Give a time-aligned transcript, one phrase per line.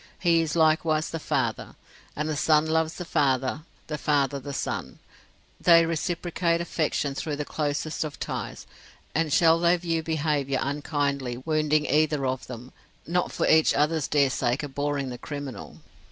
[0.17, 1.75] He is likewise the Father.
[2.15, 4.97] And the son loves the father, the father the son;
[5.61, 8.65] they reciprocate affection through the closest of ties;
[9.13, 12.73] and shall they view behaviour unkindly wounding either of them,
[13.05, 15.81] not for each other's dear sake abhorring the criminal?